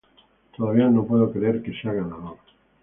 [0.57, 2.37] Todavía no puedo creer que sea ganador".